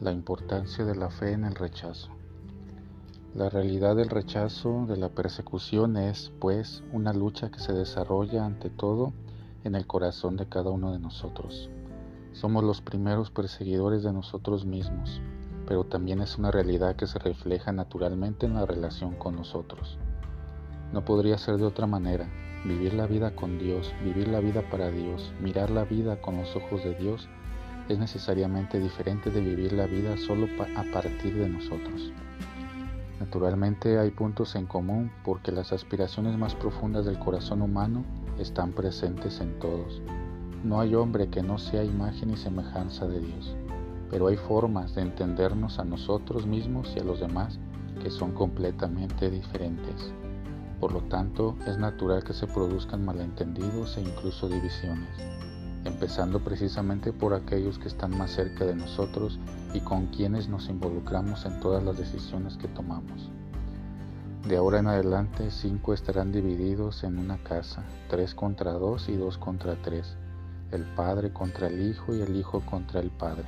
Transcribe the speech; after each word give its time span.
La 0.00 0.10
importancia 0.10 0.84
de 0.84 0.96
la 0.96 1.10
fe 1.10 1.32
en 1.32 1.44
el 1.44 1.54
rechazo. 1.54 2.08
La 3.34 3.48
realidad 3.48 3.94
del 3.94 4.08
rechazo 4.08 4.86
de 4.86 4.96
la 4.96 5.10
persecución 5.10 5.96
es, 5.96 6.32
pues, 6.40 6.82
una 6.92 7.12
lucha 7.12 7.50
que 7.50 7.60
se 7.60 7.72
desarrolla 7.72 8.44
ante 8.44 8.68
todo 8.68 9.12
en 9.64 9.74
el 9.74 9.86
corazón 9.86 10.36
de 10.36 10.46
cada 10.46 10.70
uno 10.70 10.92
de 10.92 10.98
nosotros. 10.98 11.70
Somos 12.32 12.64
los 12.64 12.80
primeros 12.80 13.30
perseguidores 13.30 14.02
de 14.02 14.12
nosotros 14.12 14.64
mismos, 14.64 15.20
pero 15.66 15.84
también 15.84 16.20
es 16.20 16.36
una 16.36 16.50
realidad 16.50 16.96
que 16.96 17.06
se 17.06 17.18
refleja 17.18 17.70
naturalmente 17.72 18.46
en 18.46 18.54
la 18.54 18.66
relación 18.66 19.14
con 19.14 19.36
nosotros. 19.36 19.98
No 20.92 21.04
podría 21.04 21.38
ser 21.38 21.58
de 21.58 21.64
otra 21.64 21.86
manera. 21.86 22.28
Vivir 22.64 22.94
la 22.94 23.06
vida 23.06 23.34
con 23.34 23.58
Dios, 23.58 23.92
vivir 24.04 24.28
la 24.28 24.40
vida 24.40 24.62
para 24.70 24.90
Dios, 24.90 25.32
mirar 25.40 25.70
la 25.70 25.84
vida 25.84 26.20
con 26.20 26.36
los 26.36 26.54
ojos 26.54 26.84
de 26.84 26.94
Dios, 26.94 27.28
es 27.92 27.98
necesariamente 27.98 28.78
diferente 28.78 29.30
de 29.30 29.40
vivir 29.40 29.72
la 29.72 29.86
vida 29.86 30.16
solo 30.16 30.46
a 30.76 30.82
partir 30.92 31.34
de 31.34 31.48
nosotros. 31.48 32.12
Naturalmente 33.20 33.98
hay 33.98 34.10
puntos 34.10 34.56
en 34.56 34.66
común 34.66 35.12
porque 35.24 35.52
las 35.52 35.72
aspiraciones 35.72 36.36
más 36.36 36.54
profundas 36.54 37.04
del 37.04 37.18
corazón 37.18 37.62
humano 37.62 38.04
están 38.38 38.72
presentes 38.72 39.40
en 39.40 39.58
todos. 39.58 40.02
No 40.64 40.80
hay 40.80 40.94
hombre 40.94 41.28
que 41.28 41.42
no 41.42 41.58
sea 41.58 41.84
imagen 41.84 42.30
y 42.30 42.36
semejanza 42.36 43.06
de 43.06 43.20
Dios, 43.20 43.56
pero 44.10 44.26
hay 44.26 44.36
formas 44.36 44.94
de 44.94 45.02
entendernos 45.02 45.78
a 45.78 45.84
nosotros 45.84 46.46
mismos 46.46 46.92
y 46.96 47.00
a 47.00 47.04
los 47.04 47.20
demás 47.20 47.58
que 48.02 48.10
son 48.10 48.32
completamente 48.32 49.30
diferentes. 49.30 50.12
Por 50.80 50.92
lo 50.92 51.02
tanto, 51.02 51.56
es 51.66 51.78
natural 51.78 52.24
que 52.24 52.32
se 52.32 52.48
produzcan 52.48 53.04
malentendidos 53.04 53.96
e 53.98 54.00
incluso 54.00 54.48
divisiones, 54.48 55.16
empezando 56.02 56.40
precisamente 56.40 57.12
por 57.12 57.32
aquellos 57.32 57.78
que 57.78 57.86
están 57.86 58.18
más 58.18 58.32
cerca 58.32 58.64
de 58.64 58.74
nosotros 58.74 59.38
y 59.72 59.78
con 59.78 60.06
quienes 60.06 60.48
nos 60.48 60.68
involucramos 60.68 61.46
en 61.46 61.60
todas 61.60 61.84
las 61.84 61.96
decisiones 61.96 62.56
que 62.56 62.66
tomamos. 62.66 63.30
De 64.48 64.56
ahora 64.56 64.80
en 64.80 64.88
adelante, 64.88 65.52
cinco 65.52 65.94
estarán 65.94 66.32
divididos 66.32 67.04
en 67.04 67.18
una 67.20 67.38
casa, 67.44 67.84
tres 68.10 68.34
contra 68.34 68.72
dos 68.72 69.08
y 69.08 69.16
dos 69.16 69.38
contra 69.38 69.76
tres, 69.76 70.16
el 70.72 70.82
padre 70.96 71.32
contra 71.32 71.68
el 71.68 71.80
hijo 71.80 72.12
y 72.16 72.20
el 72.20 72.34
hijo 72.34 72.62
contra 72.68 72.98
el 72.98 73.10
padre. 73.10 73.44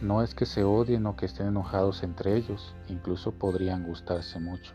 No 0.00 0.22
es 0.22 0.36
que 0.36 0.46
se 0.46 0.62
odien 0.62 1.04
o 1.06 1.16
que 1.16 1.26
estén 1.26 1.48
enojados 1.48 2.04
entre 2.04 2.36
ellos, 2.36 2.76
incluso 2.88 3.32
podrían 3.32 3.88
gustarse 3.88 4.38
mucho. 4.38 4.72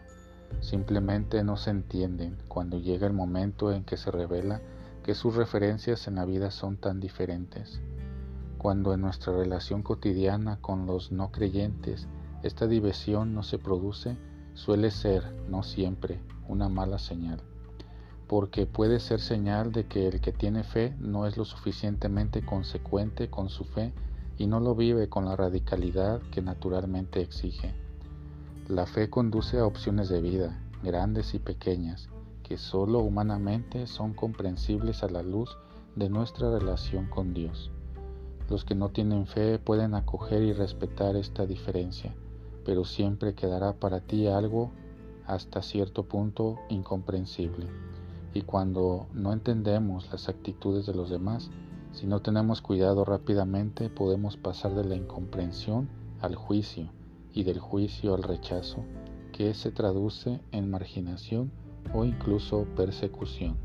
Simplemente 0.60 1.42
no 1.42 1.56
se 1.56 1.70
entienden 1.70 2.38
cuando 2.50 2.80
llega 2.80 3.08
el 3.08 3.14
momento 3.14 3.72
en 3.72 3.86
que 3.86 3.96
se 3.96 4.12
revela 4.12 4.60
que 5.06 5.14
sus 5.14 5.36
referencias 5.36 6.08
en 6.08 6.16
la 6.16 6.26
vida 6.26 6.50
son 6.50 6.78
tan 6.78 7.00
diferentes. 7.00 7.80
Cuando 8.58 8.92
en 8.92 9.02
nuestra 9.02 9.34
relación 9.38 9.84
cotidiana 9.84 10.58
con 10.62 10.88
los 10.88 11.12
no 11.12 11.32
creyentes 11.32 12.08
esta 12.42 12.66
división 12.66 13.36
no 13.36 13.44
se 13.44 13.60
produce, 13.60 14.18
suele 14.56 14.90
ser, 14.90 15.24
no 15.48 15.62
siempre, 15.62 16.20
una 16.48 16.70
mala 16.70 16.98
señal, 16.98 17.40
porque 18.26 18.66
puede 18.66 19.00
ser 19.00 19.20
señal 19.20 19.72
de 19.72 19.86
que 19.86 20.08
el 20.08 20.22
que 20.22 20.32
tiene 20.32 20.64
fe 20.64 20.96
no 21.00 21.28
es 21.28 21.38
lo 21.38 21.46
suficientemente 21.46 22.44
consecuente 22.44 23.30
con 23.30 23.50
su 23.50 23.64
fe 23.64 23.94
y 24.40 24.48
no 24.48 24.60
lo 24.60 24.74
vive 24.74 25.08
con 25.08 25.26
la 25.26 25.36
radicalidad 25.36 26.20
que 26.32 26.42
naturalmente 26.42 27.22
exige. 27.22 27.76
La 28.70 28.88
fe 28.88 29.12
conduce 29.12 29.60
a 29.60 29.68
opciones 29.68 30.10
de 30.10 30.20
vida, 30.20 30.60
grandes 30.82 31.36
y 31.36 31.40
pequeñas, 31.40 32.10
que 32.46 32.58
solo 32.58 33.00
humanamente 33.00 33.88
son 33.88 34.14
comprensibles 34.14 35.02
a 35.02 35.10
la 35.10 35.24
luz 35.24 35.58
de 35.96 36.10
nuestra 36.10 36.52
relación 36.52 37.08
con 37.08 37.34
Dios. 37.34 37.72
Los 38.52 38.64
que 38.64 38.76
no 38.76 38.90
tienen 38.90 39.26
fe 39.26 39.58
pueden 39.58 39.96
acoger 39.96 40.44
y 40.44 40.54
respetar 40.54 41.16
esta 41.16 41.48
diferencia, 41.48 42.14
pero 42.64 42.86
siempre 42.86 43.34
quedará 43.34 43.74
para 43.74 44.02
ti 44.02 44.28
algo 44.28 44.70
hasta 45.26 45.64
cierto 45.64 46.04
punto 46.04 46.60
incomprensible. 46.70 47.66
Y 48.36 48.44
cuando 48.44 49.08
no 49.12 49.34
entendemos 49.34 50.08
las 50.12 50.30
actitudes 50.30 50.86
de 50.86 50.94
los 50.94 51.10
demás, 51.10 51.50
si 51.94 52.06
no 52.06 52.22
tenemos 52.22 52.62
cuidado 52.62 53.06
rápidamente 53.06 53.90
podemos 53.90 54.38
pasar 54.38 54.76
de 54.76 54.84
la 54.84 54.96
incomprensión 54.96 55.90
al 56.22 56.36
juicio 56.36 56.92
y 57.34 57.44
del 57.44 57.58
juicio 57.58 58.14
al 58.14 58.22
rechazo, 58.22 58.84
que 59.32 59.56
se 59.56 59.72
traduce 59.72 60.42
en 60.52 60.70
marginación 60.70 61.52
o 61.94 62.06
incluso 62.06 62.66
persecución. 62.76 63.58